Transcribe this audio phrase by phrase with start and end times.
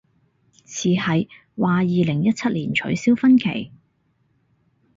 [0.65, 3.71] 似係，話二零一七年取消婚期